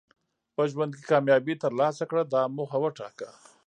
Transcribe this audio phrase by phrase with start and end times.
[0.55, 3.29] په ژوند کې کامیابي ترلاسه کړه دا موخه وټاکه.